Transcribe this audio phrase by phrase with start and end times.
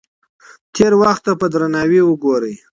[0.75, 2.55] تېر وخت ته په درناوي وګورئ.